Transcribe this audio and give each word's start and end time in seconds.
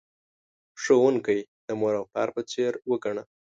ښوونکی 0.81 1.39
د 1.67 1.69
مور 1.79 1.93
او 1.99 2.05
پلار 2.11 2.29
په 2.35 2.41
څیر 2.51 2.71
وگڼه. 2.89 3.23